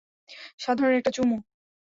[0.59, 1.37] সাধারণ একটা চুমু?